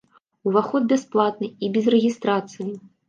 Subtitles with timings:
[0.51, 2.69] Уваход бясплатны і без рэгістрацыі.